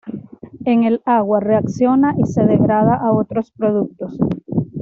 [0.65, 4.17] En el agua, reacciona y se degrada a otros productos.